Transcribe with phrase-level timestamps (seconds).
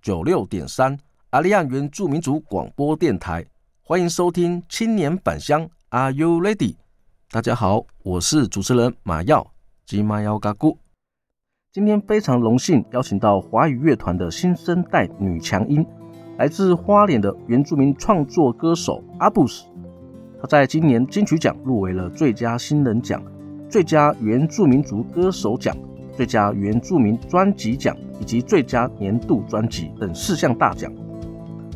[0.00, 0.96] 九六点三
[1.30, 3.44] 阿利亚原住民族广播电台，
[3.82, 6.76] 欢迎收听青年返乡，Are you ready？
[7.30, 9.44] 大家好，我是主持人马耀
[9.84, 10.78] 吉马耀嘎姑。
[11.72, 15.84] 今天非常荣幸邀请到华语乐团的新生代女强音，
[16.38, 19.66] 来自花莲的原住民创作歌手阿布斯。
[20.40, 23.22] 她在今年金曲奖入围了最佳新人奖、
[23.68, 25.76] 最佳原住民族歌手奖。
[26.16, 30.92] 最佳原住民专辑奖以及最佳年度专辑等四项大奖。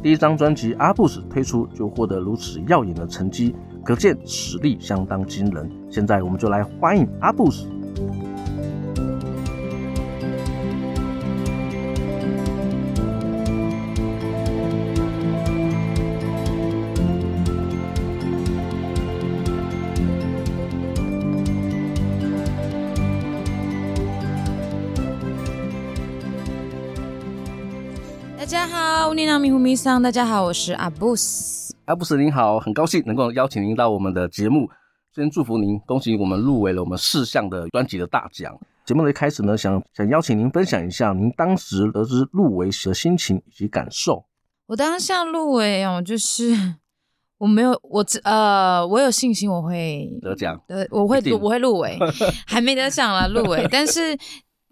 [0.03, 5.71] 第一张专辑《阿布斯》推出就获得如此耀眼的成绩，可见实力相当惊人。
[5.89, 7.69] 现在我们就来欢迎阿布斯。
[30.03, 31.75] 大家好，我是阿布斯。
[31.85, 34.71] 阿布斯您好，很高兴能够邀请您到我们的节目。
[35.15, 38.59] 先祝福您，恭喜我们入围了我们四项的专辑的大奖。
[38.87, 44.25] 节目的一开始呢，想想邀请您分享一下您当时得知入围时的心情以及感受。
[44.67, 46.77] 我当下入围哦，就是
[47.37, 51.99] 我没有我呃，我有信心我会得奖，呃，我会我会入围，
[52.47, 54.19] 还没得奖了入围， 但是。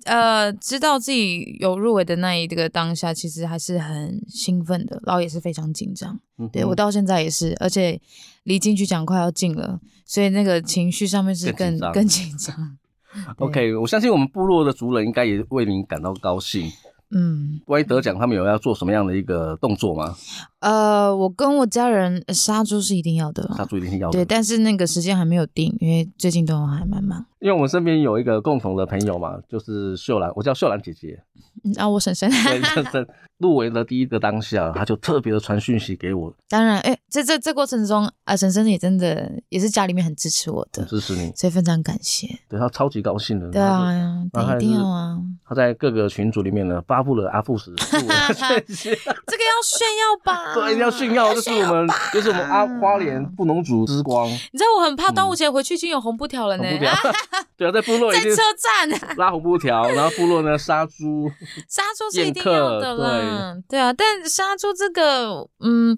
[0.05, 6.19] 呃，知道自己有入围的那一个当下，其实还是很兴奋的，然后也是非常紧张。
[6.39, 8.01] 嗯、对我到现在也是，而且
[8.45, 12.79] 离金曲奖快要近了，所以那个情绪上面是更更紧张。
[13.39, 16.70] OK，我相信我们部落的族人应该也为您感到高兴。
[17.11, 20.17] 嗯，关于得奖，他们有要做什么样的一个动作吗？
[20.61, 24.13] 呃，我跟我家人杀猪是一定要的，杀猪一定要的。
[24.13, 27.25] 对，但是那个时间还没有定，因为最近都还蛮忙。
[27.41, 31.19] 因为我们身边有一个共同的朋友嘛，就是秀兰，我叫秀兰姐姐。
[31.65, 32.31] 嗯，啊，我婶婶。
[32.31, 33.07] 对，婶婶
[33.39, 36.31] 入围的第一个当下，她就特别的传讯息给我。
[36.51, 42.29] 当然，哎、欸，这这这过程中啊，婶婶也真的也是家里面很支持我的，支持你，所以非常感谢。
[42.47, 43.51] 对，她超级高兴的。
[43.51, 45.19] 对啊，一定要啊。
[45.47, 47.73] 她在各个群组里面呢，发布了阿富士。
[47.81, 50.49] 这个要炫耀吧？
[50.55, 51.34] 对，一定要炫耀。
[51.34, 54.28] 这是我们， 这是我们阿花莲布农族之光。
[54.28, 56.64] 你知道我很怕端午节回去已经有红布条了呢。
[57.56, 61.30] 对啊，在部落在车站拉红布条，然后部落呢杀猪，
[61.68, 63.55] 杀猪是一定要的啦。
[63.68, 65.96] 对对啊，但杀猪这个，嗯，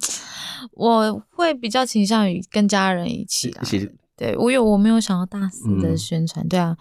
[0.72, 3.62] 我会比较倾向于跟家人一起啊。
[3.62, 3.90] 一起。
[4.16, 6.76] 对，我有我没有想要大肆的宣传，对啊，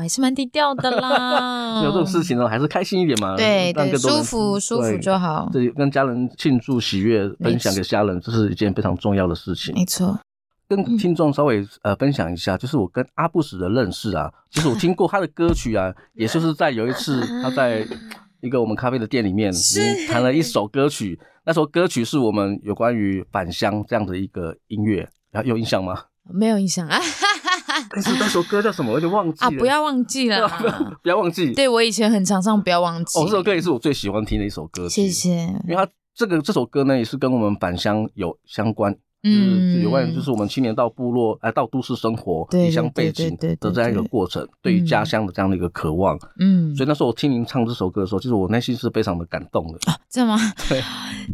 [0.00, 1.82] 我还是蛮低调的啦。
[1.84, 3.36] 有这种事情呢，还是开心一点嘛。
[3.36, 5.46] 对对，舒服舒服就好。
[5.52, 9.74] 对，跟家人庆祝喜悦，分享给家人，这是一件非常重要的事情。
[9.74, 10.18] 没错。
[10.66, 17.86] 跟听众稍微呃分享一下，就是我跟阿布什的认识啊，就是我听过他的歌曲啊， 也就是在有一次他在
[18.40, 19.52] 一个我们咖啡的店里面，
[20.08, 26.04] 弹了一首歌曲，那首歌曲是我们有关于返乡这样的一个音乐，有有印象吗？
[26.32, 26.96] 没有印象啊，
[27.90, 28.90] 但是那首歌叫什么？
[28.92, 29.50] 我有点忘记了啊！
[29.58, 30.48] 不要忘记了，
[31.02, 31.52] 不要忘记。
[31.52, 33.18] 对，我以前很常唱，不要忘记。
[33.18, 34.88] 哦，这首歌也是我最喜欢听的一首歌。
[34.88, 35.30] 谢谢。
[35.66, 38.96] 因为它这个这首歌呢，也是跟我们返乡有相关。
[39.22, 46.18] 嗯，有关于就是我们青年到部落，来到都市生活，离乡背井的这样一个过程，对于家乡的这样的一个渴望。
[46.38, 49.78] 嗯，所以那时候我听您唱这首歌的时候，其实我内心是非常的感动的。
[49.90, 50.38] 啊，这吗？
[50.68, 50.82] 对，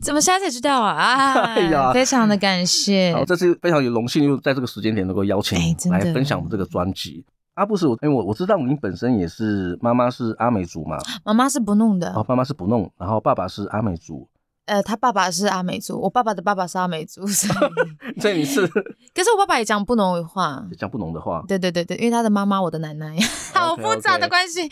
[0.02, 0.94] 怎么现在才知道啊？
[0.94, 3.14] 啊， 哎呀，非常的感谢。
[3.14, 5.58] 好，这次非常有荣幸，又在这个时间点能够邀请
[5.91, 7.24] 来分享我们这个专辑。
[7.54, 14.28] 阿布是，我因为我我知道您本身也是妈妈是阿美族嘛，妈妈是不弄的，哦，妈妈是不弄，然后爸爸是阿美族。
[14.66, 23.16] 呃，他爸爸是阿美族，我爸爸的爸爸是阿美族， 所以， 所以你是，可是我爸爸也讲布农话，讲布农的话，对对对对，因为他的妈妈我的奶奶，
[23.54, 24.68] 好复杂的关系，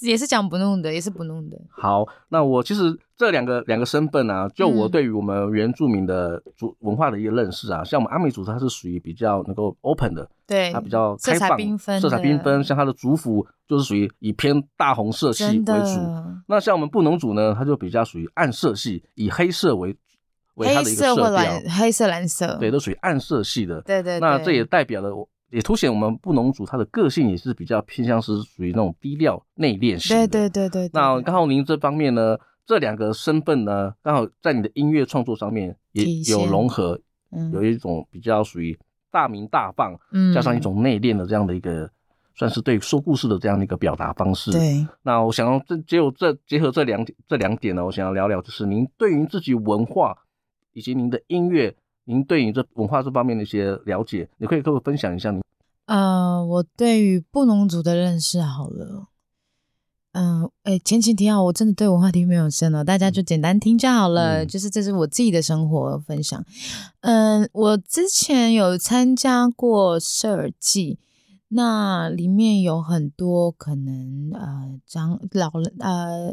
[0.00, 1.58] 也是讲布农的，也是布农的。
[1.70, 2.98] 好，那我其实。
[3.18, 12.62] 这两个两个身份啊，就我对于我们原住民的族文化的一个认识啊，嗯、像我们阿美族，它是属于比较能够 open 的，对，它比较开放，色彩缤纷，色彩缤纷。
[12.62, 16.00] 像它的族服就是属于以偏大红色系为主，
[16.46, 19.96] 那像我们布农族呢，它就比较属于暗色系，以黑色为
[20.54, 23.80] 为它的一个色调，黑色蓝色，对，都属于暗色系的。
[23.80, 25.10] 对，对对，那这也代表了，
[25.50, 30.28] 也凸显我们布农族它的个性也是比较偏向是属于那种低调内敛型的。
[30.28, 32.38] 对对对对，对，那刚好您这方面呢？
[32.68, 37.00] 这两个身份呢，刚好在你的音乐创作上面也有融合，
[37.30, 38.78] 嗯，有一种比较属于
[39.10, 41.90] 大鸣大放，嗯，加上一种内敛的这样的一个，
[42.34, 44.52] 算是对说故事的这样的一个表达方式。
[44.52, 50.14] 对，那我想要这只有这结合这两这两点呢，我想要聊聊，就是您对于自己文化
[50.74, 51.74] 以及您的音乐，
[52.04, 55.42] 您对于这文化这方面的一些了解，你可以跟我分享一下您。
[55.86, 59.08] 呃，我对于布农族的认识好了。
[60.20, 64.42] 嗯，哎、欸，前情提要，我真的对文化底蕴没有深哦，大家就简单听就好了。
[64.42, 66.44] 嗯、就是这是我自己的生活分享。
[67.02, 70.98] 嗯，我之前有参加过社尔祭。
[71.50, 76.30] 那里面有很多可能，呃，长老人，呃，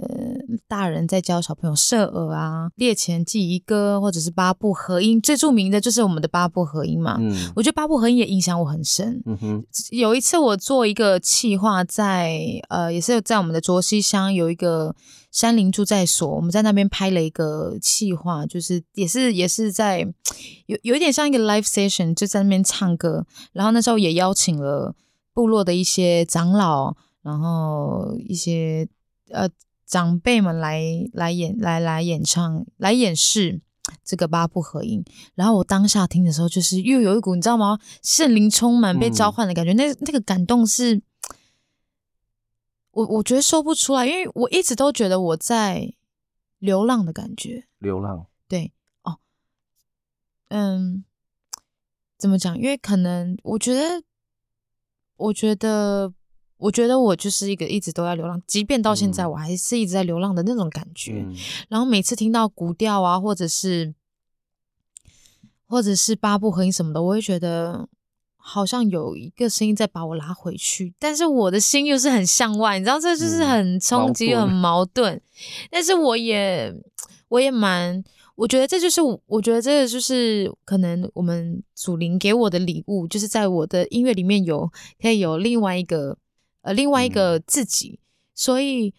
[0.68, 7.16] 大人在教小朋友射耳啊，猎前祭仪歌，或者是八部合音，最著名的就是我们的八部合音嘛。
[7.18, 9.22] 嗯，我觉得八部合音也影响我很深。
[9.26, 14.94] 嗯哼，有一次我做一个企划，在呃，也是在我们的卓西乡有一个
[15.32, 20.06] 山林驻在所，我们在那边拍了一个企划，就是也是也是在
[20.68, 24.94] 有有一点像一个 live session，就在那边唱歌，然后那时候也邀请了。
[25.36, 28.88] 部落的一些长老，然后一些
[29.30, 29.50] 呃
[29.86, 33.62] 长辈们来来演来来演唱来演示
[34.02, 35.04] 这个八部合音，
[35.36, 37.78] 然后我当下听的时候，就是又有一股你知道吗？
[38.02, 41.02] 圣灵充满被召唤的感觉，嗯、那那个感动是，
[42.92, 45.94] 我我觉得说不出来，因为我一直都觉得我在
[46.60, 48.72] 流浪的感觉，流浪，对
[49.04, 49.18] 哦，
[50.48, 51.04] 嗯，
[52.18, 52.58] 怎么讲？
[52.58, 54.02] 因为可能我觉得。
[55.18, 56.14] 我觉得，
[56.58, 61.24] 我觉得我就是一个一直都在流浪，即便到现在，我还是一直在流浪的那种感觉。
[61.26, 61.36] 嗯、
[61.70, 63.94] 然后每次听到古调啊，或者是，
[65.68, 67.88] 或者是八部合音什么的，我会觉得
[68.36, 75.22] 好像有一个声音在把我拉回去，但是我的心又是很向外，你知道，这就是很冲击、嗯、很矛盾。
[75.72, 76.74] 但是我也，
[77.30, 78.04] 我也蛮。
[78.36, 84.70] 我觉得这就是，我觉得这个就是可能我们祖灵给我的礼物，就是在我的音乐里面有
[85.02, 86.18] 可以有另外一个
[86.62, 88.04] 呃另外一个自己，嗯、
[88.36, 88.94] 所以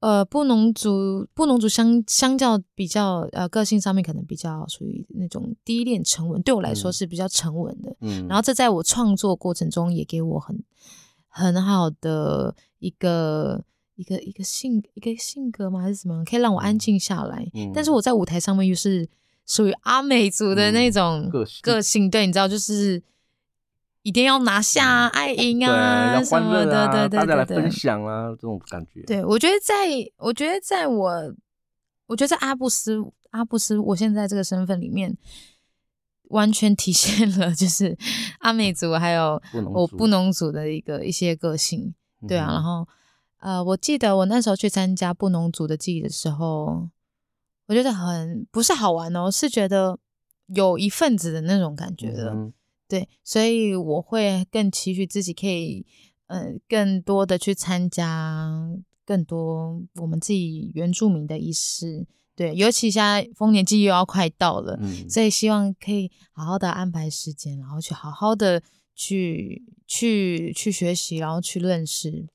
[0.00, 7.94] 呃布农族布农族相相较比较呃个性上面可能比较属于那种低练沉稳，对我来说是比较沉稳的。
[8.00, 10.64] 嗯，然后这在我创作过程中也给我很
[11.28, 13.64] 很好的一个。
[13.98, 15.82] 一个一个性一个性格吗？
[15.82, 17.44] 还是什么可以让我安静下来？
[17.52, 19.08] 嗯、但是我在舞台上面又是
[19.44, 23.02] 属于阿美族的那种个性，嗯、个性对，你知道，就是
[24.02, 29.02] 一定要拿下爱赢啊，对什么的，对对对，大家来分享啊，这种感觉。
[29.02, 31.34] 对，我觉得在，我觉得在我，
[32.06, 35.18] 我觉得在阿布斯阿布斯，我现在这个身份里面，
[36.28, 37.98] 完全体现了就是
[38.38, 39.42] 阿美族还有
[39.74, 41.92] 我布农族的一个一些个性，
[42.28, 42.86] 对啊，嗯、然后。
[43.38, 46.88] 呃，我记得我那时候去参加布农族的祭的时候，
[47.66, 49.98] 我觉得很不是好玩哦，是觉得
[50.46, 52.52] 有一份子的那种感觉的，嗯、
[52.88, 55.86] 对，所以我会更期许自己可以，
[56.26, 58.50] 呃，更多的去参加
[59.06, 68.62] 更多我们自己原住民的仪式，对，尤其现在丰年祭又要快到了，嗯、所以希望可以好好的安排时间，然后去好好的
[68.96, 72.26] 去去去学习，然后去认识。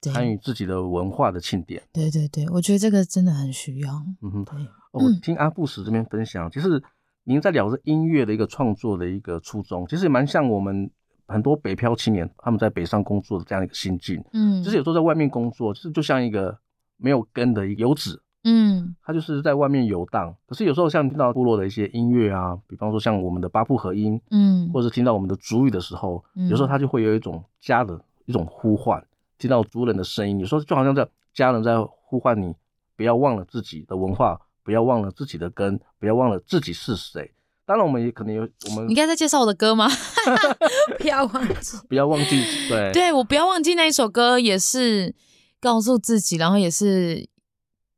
[0.00, 3.94] 参与自己的文化的庆典，对对对，我觉得这个真的很需要。
[4.22, 4.54] 嗯哼，对。
[4.90, 6.82] 我听阿布什这边分享，嗯、其实
[7.24, 10.90] 您在聊着音乐的一个创作的一个初衷，其实也蛮像我们
[11.26, 14.24] 很多北漂青年他们在北上工作的这样一个心境。
[14.32, 16.58] 嗯，就是有时候在外面工作，就是就像一个
[16.96, 18.22] 没有根的一个游子。
[18.44, 20.34] 嗯，他就是在外面游荡。
[20.46, 29.04] 可是有时候像听到部落的一些音乐啊，比方说像我们的八部合音，嗯，或者是听到我们的主语的时候，嗯、有时候他就会有一种家的一种呼唤。
[29.38, 32.54] 听到族人的声音，有时候就好像在家人在呼唤你，
[32.96, 37.32] 不要忘了自己的文化，不要忘了自己的根，不要忘了自己是谁。
[37.64, 38.88] 当然，我们也可能有我们。
[38.88, 39.86] 你刚才在介绍我的歌吗？
[40.98, 45.14] 不要忘记，不要忘记，对，对我不要忘记那一首歌，也是
[45.60, 47.28] 告诉自己，然后也是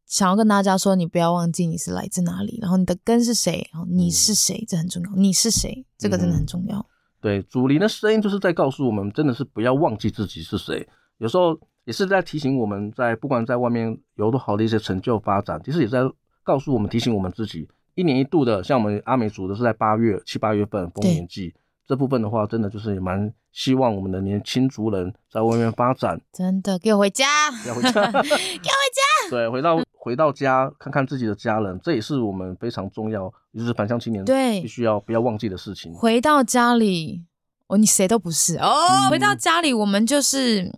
[0.07, 5.13] 想要跟大家说，你不要忘记你是来自哪里，然后你的根是谁，然后你是谁，嗯、这很重要。
[5.15, 6.79] 你是谁，这个真的很重要。
[6.79, 6.85] 嗯、
[7.21, 10.89] 对，祖灵的声音就是在告诉我们，真的是不要忘记自己是谁。
[11.21, 16.01] 有时候也是在提醒我们，在不管在外面有多好的一些成就发展，其实也在
[16.43, 21.55] 告诉我们、提醒我们自己，一年一度的，像我们阿美族的是在八月七八月份丰年祭
[21.87, 26.19] 这部分的话，真的就是也蛮希望我们的年轻族人在外面发展。
[26.33, 27.27] 真的，给我回家，
[27.65, 29.31] 给我回家， 给我回家。
[29.31, 35.93] 对，回到回到家看看自己的家人，这也是我们非常重要，就是返乡青年对必须要不要忘记的事情。
[35.93, 37.25] 回到家里，
[37.67, 38.73] 哦，你谁都不是哦。
[38.89, 40.73] 嗯、回到家里，我们就是。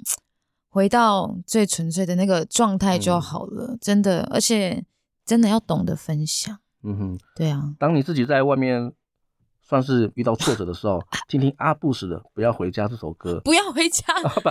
[0.73, 4.27] 回到最纯粹的那个状态就好了，嗯、真的。
[4.31, 4.83] 而且
[5.23, 6.59] 真的要懂得分享。
[6.83, 7.75] 嗯哼，对啊。
[7.79, 8.91] 当你自己在外面
[9.61, 10.99] 算是遇到挫折的时候，
[11.29, 13.39] 听听阿布什的《不要回家》这首歌。
[13.45, 14.51] 不要回家，不不，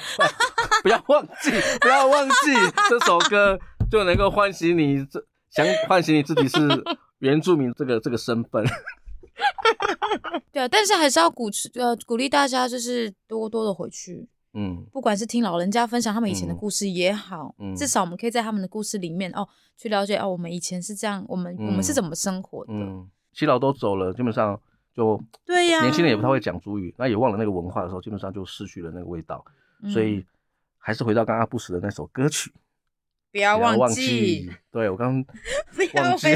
[0.83, 1.49] 不要忘记，
[1.81, 2.53] 不要忘记
[2.87, 3.59] 这首歌，
[3.89, 6.59] 就能够唤醒你，这想唤醒你自己是
[7.17, 8.63] 原住民这个这个身份。
[10.51, 14.29] 对啊，但是还是要鼓持呃鼓励大家，就是多多的回去。
[14.53, 22.73] 嗯，不管是听老人家分享他们以前的故事也好，嗯，至少我们可以在他们的故事里面哦，去了解哦，我们以前是这样，我们、嗯、我们是怎么生活的。
[22.73, 24.59] 嗯，耆老都走了，基本上
[24.93, 29.43] 就对呀，年轻人也不太会讲主语，那也忘了那个文化的时候，基本上就失去了那个味道。
[29.83, 30.25] 嗯、所以
[30.77, 32.51] 还是回到刚刚阿布什的那首歌曲，
[33.31, 34.51] 不要忘记。
[34.69, 35.23] 对我刚
[35.93, 36.27] 刚忘记，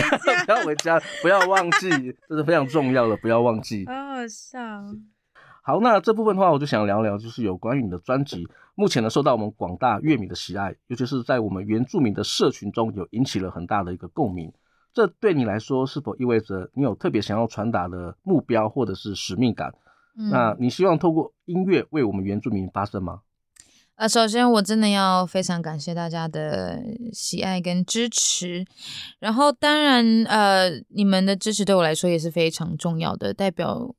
[0.46, 1.90] 不要回家，不要忘记，
[2.30, 3.86] 这是非常重要的，不要忘记。
[3.92, 4.60] 好好笑。
[5.68, 14.54] 好，那这部分的话，我就想聊聊，就是有关于你的专辑，目前呢受到我们广大乐迷的喜爱，尤其是在我们原住民的社群中有引起了很大的一个共鸣。
[14.94, 19.74] 这对你来说是否意味着你有特别想要传达的目标或者是使命感？
[20.16, 23.22] 嗯，那你希望透过音乐为我们原住民发声吗？
[23.96, 26.80] 呃，首先我真的要非常感谢大家的
[27.12, 28.64] 喜爱跟支持，
[29.18, 33.96] 然后当然呃，你们的支持对我来说也是非常重要的，代表。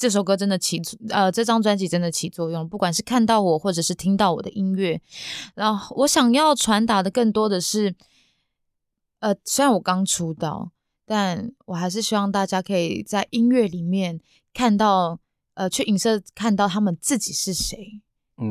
[0.00, 0.80] 这首歌真的起，
[1.10, 2.66] 呃，这张专辑真的起作用。
[2.66, 4.98] 不管是看到我，或者是听到我的音乐，
[5.54, 7.94] 然后我想要传达的更多的是，
[9.18, 10.72] 呃，虽然我刚出道，
[11.04, 14.18] 但我还是希望大家可以在音乐里面
[14.54, 15.20] 看到，
[15.52, 18.00] 呃，去影射看到他们自己是谁，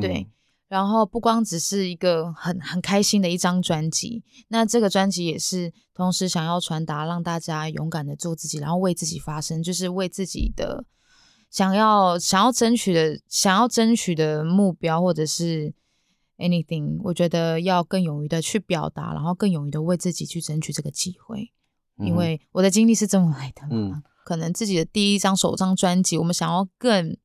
[0.00, 0.20] 对。
[0.20, 0.30] 嗯、
[0.68, 10.84] 然后不光只是一个很很开心的一张专辑，那这个专辑也是同时想要传达，让大家勇敢的做自己，然后为自己发声，就是为自己的。
[11.50, 15.74] 想要想要争取的想要争取的目标，或者是
[16.38, 21.50] anything，我觉得要更勇于的去表达，然后更勇于的为自己去争取这个机会。
[21.98, 27.16] 嗯、因为我的经历是这么来的嘛，嗯、可能自己的第一张首张专辑，我们想要更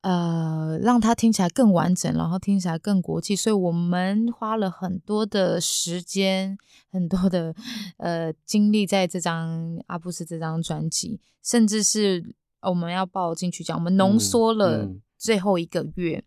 [0.00, 6.56] 呃让它听起来更完整，然后听起来更国际，所以我们花了很多的时间，
[6.90, 7.54] 很多的
[7.98, 12.34] 呃精力在这张阿布斯这张专辑，甚至是。
[12.62, 16.24] 我们要报进去讲，我们浓缩了最后一个月，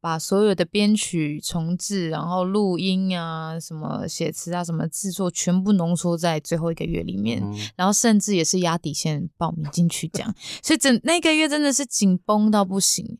[0.00, 7.42] 把所有的编曲重制，然后录音啊，什么写词啊，什么制作，全部浓缩在最后一个月里面。
[7.42, 13.18] 嗯、然后甚至也是压底线报名进去讲，所以整那个月真的是紧绷到不行。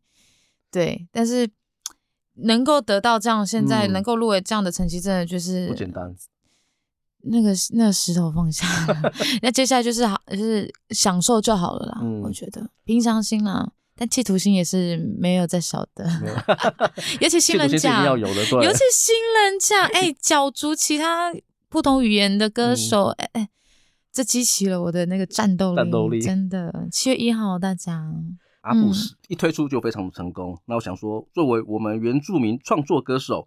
[0.71, 1.51] 对，但是
[2.35, 6.15] 能够得到这样，现在能够入围这样的成绩，真的就是不简单。
[7.23, 8.67] 那个那个石头放下，
[9.43, 11.99] 那接下来就是好，就是享受就好了啦。
[12.03, 16.09] 嗯、我觉得平常心啦，但企图心也是没有再少的。
[17.21, 21.33] 尤其新人奖，尤其新人奖，哎、欸，角逐其他
[21.69, 23.49] 不同语言的歌手，哎哎、嗯欸，
[24.13, 26.89] 这激起了我的那个战斗力，战斗力真的。
[26.91, 28.13] 七月一号，大家。
[28.63, 33.47] 阿布斯一推出就非常的成功，嗯、那我想说，作为我们原住民创作歌手，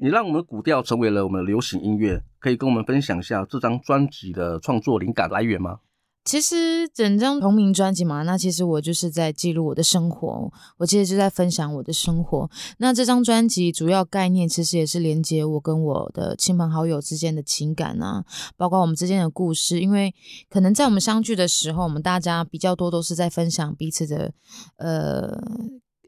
[0.00, 5.80] 你让我们的古调成为了我们的流行音乐，可以跟我们分享一下这张专辑的创作灵感来源吗？
[6.24, 12.50] 其实整张同名专辑嘛，那其实我就是在记录我的生活，我其实就在分享我的生活。
[12.78, 18.24] 那这张专辑主要概念其实也是连接我跟我的亲朋好友之间的情感啊，
[18.56, 19.80] 包括我们之间的故事。
[19.80, 20.14] 因为
[20.48, 24.32] 可能在我们相聚的时候，我们大家比较多都是在分享彼此的
[24.78, 25.38] 呃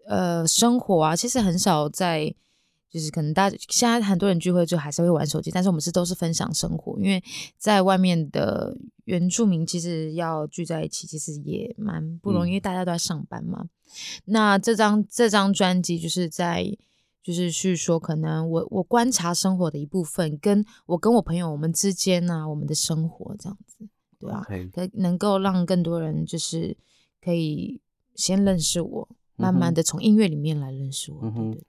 [0.09, 2.35] 呃生活啊，其实很少在。
[2.97, 7.23] 就是可能大家现在很多人聚会就还是会玩手机，但是我们是都是分享生活，因为
[7.59, 8.75] 在外面的
[9.05, 13.69] 原住民其实要聚在一起，其实也蛮不容易，嗯、因为大家都在上班嘛。
[14.25, 16.65] 那这张这张专辑就是在
[17.23, 23.87] 就是去说，可能我我观察生活的一部分，跟我跟我朋友我们之间啊，我们的生活这样子，
[24.19, 24.43] 对啊？
[24.47, 24.91] 可以 Okay.
[24.95, 26.75] 能够让更多人就是
[27.23, 27.79] 可以
[28.15, 31.67] 先认识我，慢慢的从音乐里面来认识我，嗯、对对对。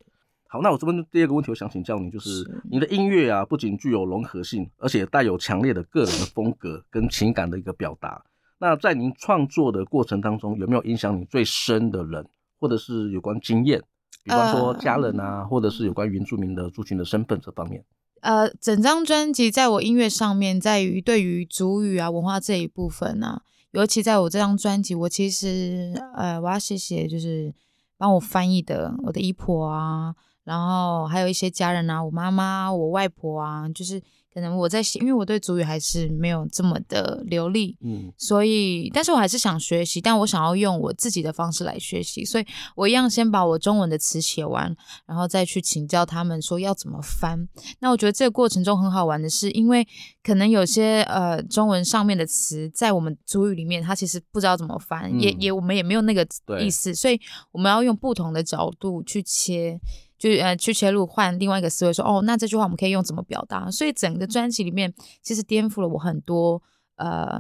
[0.50, 8.24] 好，那我这边第二个问题，我想请教你，就是，是你的音乐啊，不仅具有融合性，而且带有强烈的个人的风格跟情感的一个表达。
[8.60, 12.26] 那在您创作的过程当中，有没有影响你最深的人，
[12.60, 13.84] 或者是有关经验，
[14.24, 17.84] 比方说家人啊，呃、或者是有关原住民的族群的身份这方面？
[18.22, 27.54] 呃，整张专辑在我音乐上面，在于对于族语啊文化这一部分啊，尤其在我这张专辑，我其实呃，我要谢谢就是
[27.98, 30.16] 帮我翻译的我的姨婆啊。
[30.48, 34.02] 然后还有一些家人啊，我妈妈、我外婆啊，就是。
[34.34, 44.72] 可能我在写，因为我对族语还是没有这么的流利，嗯，所以，但是我还是想学习，但我想要用我自己的方式来学习，所以我一样先把我中文的词写完，
[45.08, 47.50] 然后再去请教他们说要怎么翻。
[47.80, 49.88] 那我觉得这个过程中很好玩的是，因为
[50.22, 56.24] 可能有些呃中文上面的词在我们族语里面，它其实不知道怎么翻，嗯、也也我们也没有那个
[56.60, 57.20] 意思，所以
[57.52, 59.80] 我们要用不同的角度去切。
[60.18, 63.70] 就呃去切入换另外一个思维说哦，那这句话我们可以用怎么表达？
[63.70, 66.62] 所以整个专辑里面其实颠覆了我很多
[66.96, 67.40] 呃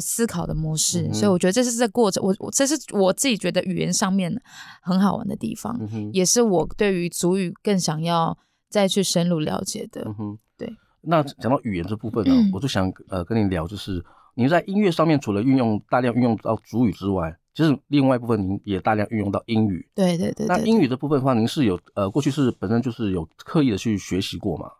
[0.00, 4.34] 思考的模式，嗯、所以我觉得这是这过程，我我这是我自己觉得语言上面
[4.80, 8.36] 很好玩的地方，嗯、也是我对于主语更想要
[8.68, 10.02] 再去深入了解的。
[10.06, 10.76] 嗯、哼对。
[11.02, 14.04] 那讲到语言这部分呢，嗯、我就想呃跟你聊，就是
[14.34, 17.36] 你在音乐上面除了运用大量运用到主语之外。
[17.54, 19.86] 其实另外一部分，您也大量运用到英语。
[19.94, 20.48] 对对对，对。
[20.48, 24.70] 那英语的部分的话，您是有呃，过去是本身就是有刻意的去学习过吗？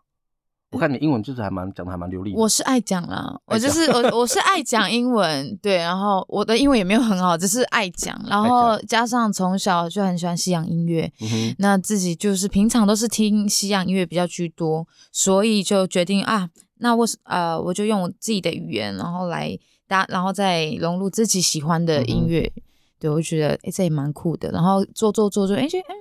[0.71, 2.33] 我看你英文就是还蛮讲的还蛮流利。
[2.35, 5.75] 我是爱讲啦，我就是我我是爱讲英文，对。
[5.75, 8.19] 然后我的英文也没有很好，只是爱讲。
[8.27, 16.49] 然后加上从小就很喜欢西洋音乐，嗯、那自己就是平常都是听西洋音乐比较居多，所以就决定啊，
[16.79, 19.55] 那我呃我就用我自己的语言，然后来。
[20.09, 22.61] 然后再融入自己喜欢的音乐，嗯、
[22.99, 24.49] 对，我觉得哎，这也蛮酷的。
[24.51, 25.95] 然后做做做做，哎，觉得哎，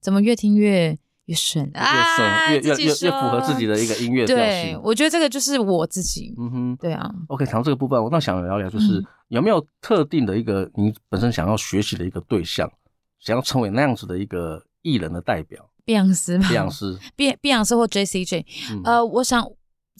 [0.00, 2.52] 怎么越听越越顺啊？
[2.52, 4.44] 越顺，越越越符合自己的一个音乐调性。
[4.44, 6.34] 对，我觉得这个就是我自己。
[6.38, 7.08] 嗯哼，对啊。
[7.28, 12.70] OK，谈到这个部分，我倒想聊聊，就是、嗯、有没有特定的一个你本身想要学习的一个对象，
[13.18, 15.70] 想要成为那样子的一个艺人的代表？
[15.84, 16.46] 碧昂斯吗？
[16.50, 18.82] 碧昂斯，碧碧昂斯或 JCJ、嗯。
[18.84, 19.46] 呃，我想。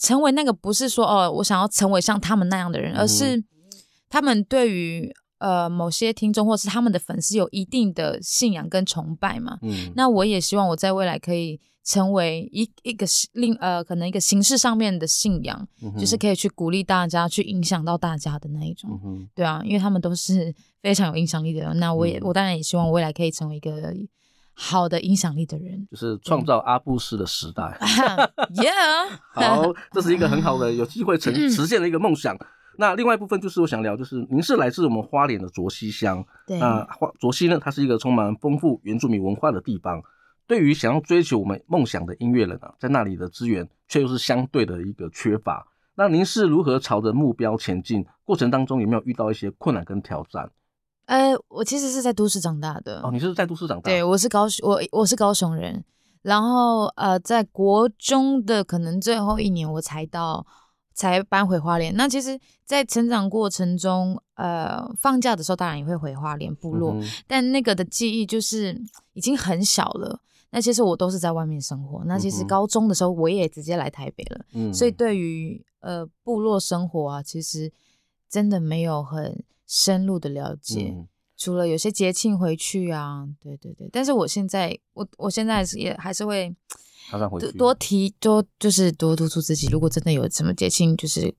[0.01, 3.45] 成为那个不是说哦，我想要成为像他们那样的人，而是
[4.09, 9.59] 他们对于呃某些听众或是他们的粉丝有一定的信仰跟崇拜嘛。
[9.61, 18.99] 嗯，那我也希望我在未来可以成为一一个另呃可能一个形式上面的信仰，嗯、就是可以去鼓励大家，去影响到大家的那一种。
[19.05, 21.79] 嗯、对啊，因为他们都是非常有影响力的人。
[21.79, 23.95] 那我也、嗯、我当然也希望我未来可以成为一个。
[24.63, 27.79] 好的影响力的人，就是创造阿布斯的时代。
[28.63, 28.71] 耶，
[29.35, 29.57] Yeah.
[29.57, 32.37] 好，这是一个很好的有机会成实现的一个梦想。
[32.77, 36.23] 那另外一部分就是我想聊，就是您是来自我们花莲的卓溪乡。
[36.47, 40.03] 对，那花卓溪呢，它是一个充满丰富原住民文化的地方。
[40.47, 45.67] 对于想要追求我们梦想的音乐人啊，在那里的资源却又是相对的一个缺乏。
[45.95, 48.05] 那您是如何朝着目标前进？
[48.25, 50.51] 过程当中有没有遇到一些困难跟挑战？
[51.11, 53.01] 呃，我其实是在都市长大的。
[53.03, 53.91] 哦，你是在都市长大？
[53.91, 55.85] 对，我是高雄，我我是高雄人。
[56.23, 60.47] 然后呃，在国中的可能最后一年，我才到，
[60.95, 61.97] 才搬回花莲。
[61.97, 68.81] 那其实，在成长过程中，呃，放假的时候当然也会回花莲部落，嗯、但那个的记忆就是
[69.15, 70.21] 已经很小了。
[70.51, 72.05] 那其实我都是在外面生活。
[72.05, 74.45] 那其实高中的时候，我也直接来台北了。
[74.53, 77.73] 嗯，所以对于呃部落生活啊，其实
[78.29, 79.43] 真的没有很。
[79.73, 81.07] 深入的了解，嗯、
[81.37, 86.53] 除了有些节庆回去啊，对对对，但是我现在我我现在也还是会
[87.39, 91.33] 多多提多就是多督促自己，如果真的有什么节庆，就是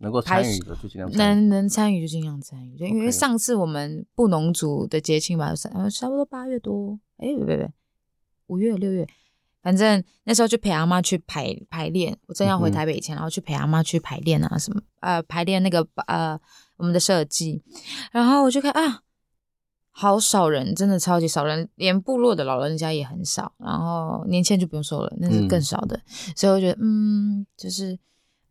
[0.00, 1.48] 能够参与的就尽量能。
[1.48, 7.72] 能参与就尽量参与，对，因为上次我们布农族的节庆吧，差差不多八月多，哎，别别别，
[8.48, 9.08] 五月六月。
[9.62, 16.40] 反正那时候就陪阿妈去排排练，我正要回台北以前，嗯、然后去陪阿妈去排练啊什么，呃，排练那个呃
[16.80, 17.62] 我们的设计，
[18.10, 19.02] 然后我就看啊，
[19.92, 27.96] 好少人，真的超级少人，连部落的老人家也很少，然后年轻人就不用说了，那是更少的，嗯、所以我觉得嗯，就是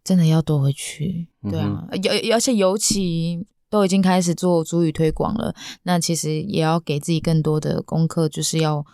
[0.03, 8.85] 真的要多回去，对啊，尤、而且尤其都已经开始做族语推广了，那其实也要给自己更多的功课，就是要。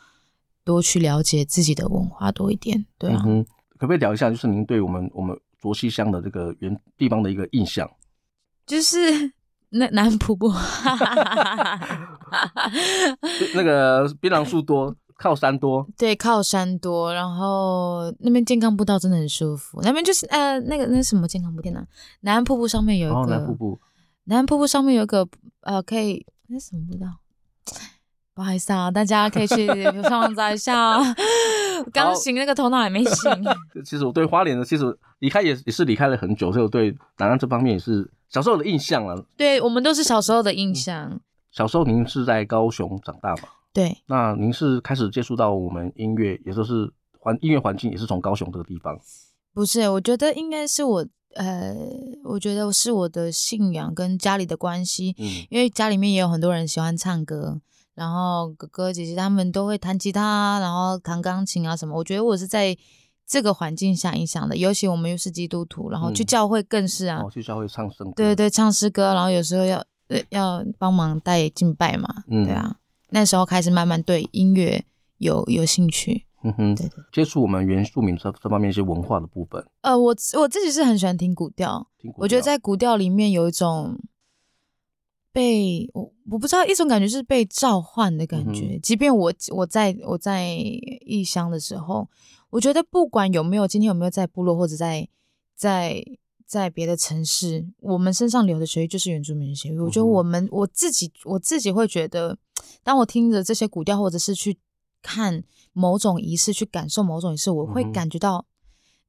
[0.66, 3.22] 多去了解自己的文化多一点，对啊。
[3.28, 3.46] 嗯，
[3.78, 7.88] 可不可以聊一下，就是您对我们我们卓溪乡的这个原地方的一个印象？
[8.66, 9.32] 就是
[9.70, 10.52] 那南瀑布，
[13.54, 15.88] 那个槟榔树多，靠山多。
[15.98, 19.80] 对，靠山多，然后那边健康步道真的很舒服。
[19.84, 21.86] 那边就是呃，那个那什么健康步道呢？
[22.22, 23.80] 南瀑布上面有一个、哦、南瀑布，
[24.26, 25.28] 南瀑布上面有一个
[25.62, 27.08] 呃，可以那什么步道？
[28.34, 29.66] 不好意思啊，大家可以去
[30.04, 31.02] 上网找一下哦。
[31.94, 33.32] 刚醒那个头脑还没醒。
[33.86, 34.84] 其实我对花莲的，其实
[35.20, 39.26] 离开也也是离开了很久，所以我对南安这方面也是小时候的印象了。
[39.38, 41.10] 对，我们都是小时候的印象。
[41.10, 41.20] 嗯，
[41.52, 43.44] 小时候您是在高雄长大嘛？
[43.72, 43.98] 对。
[44.08, 49.00] 那您是开始接触到我们音乐，也就是环音乐环境，也是从高雄这个地方？
[49.54, 51.74] 不是，我觉得应该是我呃，
[52.26, 55.16] 我觉得是我的信仰跟家里的关系。
[55.18, 55.48] 嗯。
[55.50, 57.62] 因为家里面也有很多人喜欢唱歌。
[57.94, 61.96] 然后哥哥姐姐他们都会弹吉他，然后弹钢琴啊什么。
[61.96, 62.78] 我觉得我是在
[63.28, 69.84] 这个环境下影响的，尤其我们又是基督徒，然后去教会更是啊，嗯哦、去教会唱圣歌，对对，唱诗歌，然后有时候要
[70.30, 72.78] 要帮忙带敬拜嘛，嗯、对啊，
[73.10, 74.86] 那时候开始慢慢对音乐
[75.18, 79.66] 有有兴趣，嗯哼，对对，接触我们原住民这这方面一些文化的部分。
[79.82, 83.98] 呃，我我自己是很喜欢听古调，古调，我觉得在古调里面有一种。
[85.36, 92.08] 被我我不知道一种感觉是被召唤的感觉，嗯、即便我我在我在异乡的时候，
[92.56, 95.06] 我觉得不管有没有今天有没有在部落或者在
[95.56, 96.02] 在
[96.46, 99.80] 在别的城市，我们身上流的血液就是原住民的血液。
[99.80, 102.38] 我觉得我们我自己我自己会觉得，
[102.82, 104.58] 当我听着这些古调，或者是去
[105.02, 108.46] 看某种仪式，去感受某种仪式，我会感觉到，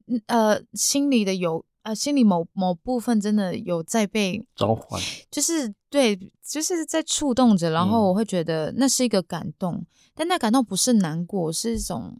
[0.07, 1.63] 嗯、呃，心里的有。
[1.83, 12.19] 呃，心里某某部分真的有在被召唤， 就是对，就是在触动着，然后我会觉得那是一个感动，嗯、但那感动不是难过，是一种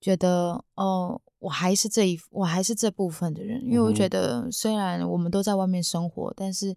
[0.00, 6.76] 觉得哦，我还是这一，我还是这部分的人，因为我觉得虽然我们都在外面生活，但是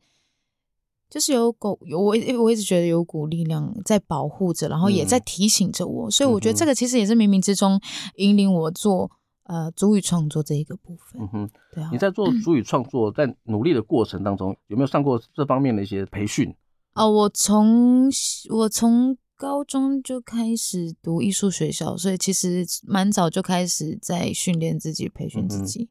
[1.09, 7.79] 就是有股有我我一直觉得有股力量在保护着，然后也在提醒着我，嗯、所以我觉得这个其实也是冥冥之中
[8.17, 9.11] 引领我做。
[9.45, 11.89] 呃，主语创作这一个部分，嗯哼，对啊。
[11.91, 16.49] 你在做主语创作，在努力的过程当中，有没有上过这方面的一些培训？
[16.93, 18.09] 哦、呃，我从
[18.51, 25.83] 我从高中就开始读艺术学校，所以其实蛮早就开始在训练自己、培训自己。
[25.83, 25.89] 嗯、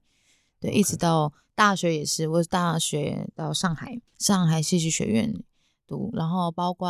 [0.60, 5.42] 对，一直到大学也是，我大学到上海，上海戏剧学院
[5.86, 6.88] 读，然后包括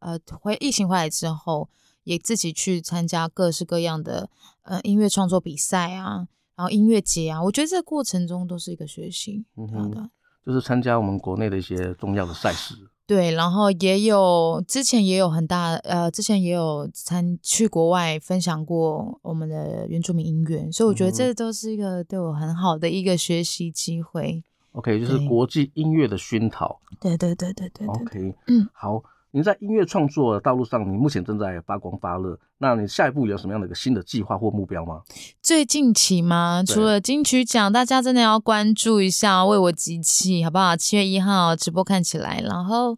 [0.00, 1.68] 呃回疫情回来之后。
[2.06, 4.30] 也自己去参加各式各样的
[4.62, 9.44] 呃音乐创作比赛啊，然后音乐节啊，我觉得这个过程中都是一个学习。
[9.56, 10.10] 嗯哼，
[10.44, 12.76] 就是参加我们国内的一些重要的赛事。
[13.06, 24.42] 对，然后也有之前也有很大呃，之前也有参去国外分享过我们的原住民音乐，所以我觉得这都是一个对我很好的一个学习机会。
[24.72, 26.80] OK，就是国际音乐的熏陶。
[27.00, 27.88] 对对对对对，对。
[27.88, 29.02] OK，嗯，好。
[29.36, 32.40] 您在音乐创作的道路上，你目前正在发光发热。
[32.56, 35.02] 那你下一步有什么样的一个新的计划或目标吗？
[35.42, 36.64] 最近期吗？
[36.66, 40.74] 除了金曲奖，大家真的要关注一下，为我集气，好不好？
[40.74, 42.96] 七月一号直播看起来，然后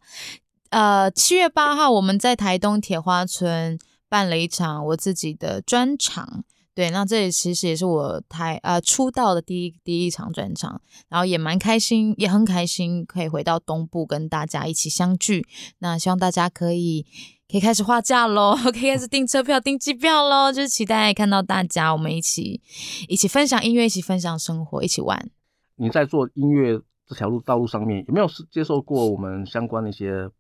[0.71, 3.77] 呃，七月八号我们在台东铁花村
[4.09, 6.45] 办了一场我自己的专场。
[6.79, 15.45] 对，那这里其实也是我台呃出道的第一第一场专场，然后也蛮开心，也很开心可以回到东部跟大家一起相聚。
[15.81, 17.05] 那希望大家可以
[17.51, 22.61] 可以开始画价喽， 可以开始订车票、订机票喽，就是期待看到大家，我们一起
[23.09, 25.29] 一起分享音乐，一起分享生活，一起玩。
[25.75, 30.31] 你在做音乐这条路道路上面，有没有接受过我们相关的一些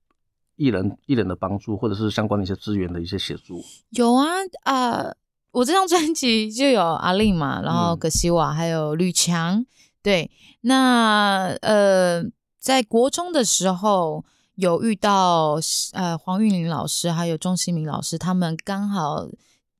[0.54, 3.60] 艺人艺人的帮助，或者是相关的一些资源的一些协助？
[3.90, 4.28] 有啊，
[4.62, 5.16] 呃。
[5.50, 9.64] 我这张专辑就有阿令嘛，然后葛西瓦，还有吕强。
[10.02, 10.30] 对，
[10.60, 12.22] 那呃，
[12.60, 15.58] 在国中的时候有遇到
[15.92, 19.26] 呃黄韵玲老师，还有钟希明老师，他们刚好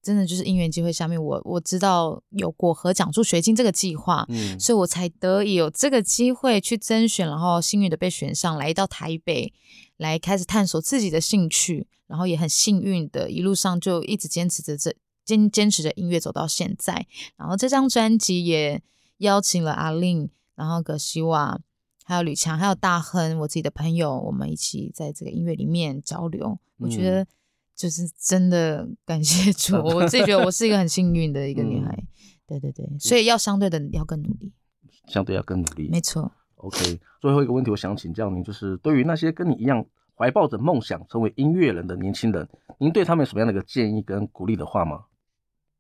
[0.03, 9.53] 真的就是因缘机会下面，我我知道有果核奖助学金这个计划，嗯，所以我才得以有这个机会去甄选，然后幸运的被选上来到台北，
[9.97, 14.95] 来开始探索自己的兴趣，然后也很幸运的一路上就一直坚持着这。
[15.29, 18.83] 坚坚持着音乐走到现在，然后这张专辑也
[19.19, 21.61] 邀请了阿令，然后葛西瓦，
[22.03, 26.59] 还有吕强，还有大亨，我自己的朋友，我们一起在这个音乐里面交流。
[26.79, 27.27] 嗯、我觉得
[27.77, 31.93] 就是真的感谢主，我自己觉得我是一个很幸运的一个女孩。
[31.93, 32.09] 嗯、
[32.49, 34.51] 对对对，所以要相对的要更努力，
[35.09, 36.33] 相对要更努力，没错。
[36.55, 39.85] OK，最后一个问题，我想请教您，就是对于那些跟你一样
[40.17, 45.05] 怀抱着梦想成为音乐人的年轻人，您对他们有什么样的一个建议跟鼓励的话吗？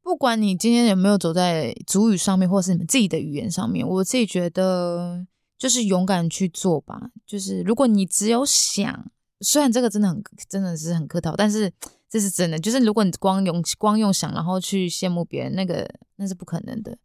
[0.09, 5.27] 不管你今天有没有走在主语上面，或是你们自己的语言上面，我自己觉得
[5.59, 7.11] 就是勇敢去做吧。
[7.27, 9.11] 就是如果你只有想，
[9.43, 11.71] 虽然这个真的很真的是很客套，但是
[12.09, 12.59] 这是真的。
[12.59, 16.97] 就是如果你光用光用想，然后去羡慕别人，那个那是不可能的。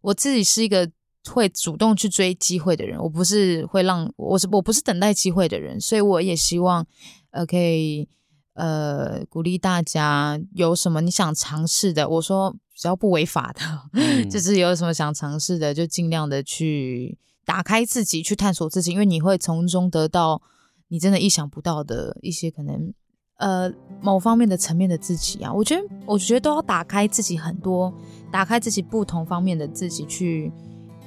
[0.00, 0.90] 我自己是一个
[1.30, 6.86] 会主动去追机会的人，我不是会让我是我不是等待机会的人，所以我也希望
[7.32, 8.08] 呃可以。
[8.56, 13.60] 呃，鼓励大家有什么你想尝试的，我说只要不违法的，
[13.92, 20.40] 嗯、就是有什么想尝试的，就尽量的去打开自己，去探索自己，因为你会从中得到
[20.88, 22.92] 你真的意想不到的一些可能，
[23.36, 25.52] 呃，某方面的层面的自己啊。
[25.52, 27.92] 我觉得，我觉得都要打开自己很多，
[28.32, 30.50] 打开自己不同方面的自己，去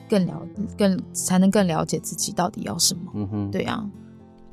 [0.07, 3.11] 更了更才能更了解自己到底要什么。
[3.15, 3.83] 嗯哼，对啊，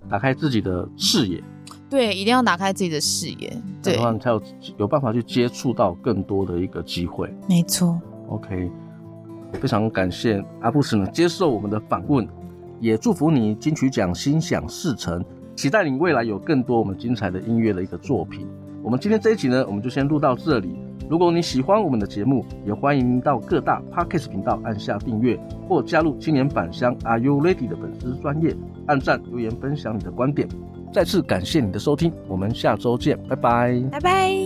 [0.08, 1.44] 打开自己的视野。
[1.88, 4.42] 对，一定要打开自己的视野，对，然后你才有
[4.78, 7.32] 有办法去接触到更多的一个机会。
[7.48, 8.00] 没错。
[8.28, 8.70] OK，
[9.52, 12.26] 非常感谢阿布斯呢接受我们的访问，
[12.80, 18.46] 也祝福你金曲奖心想事成，期待你未来有更多我们精彩的音乐的一个作品。
[18.82, 20.76] 我们今天这一集呢，我们就先录到这里。
[21.08, 30.48] 如果你喜欢我们的节目，也欢迎到各大 Podcast 频道按下订阅，或加入青年返乡 Are You Ready 的粉丝专页，按赞留言分享你的观点。
[30.96, 34.45] 再次感谢你的收听，我们下周见，拜拜，拜拜。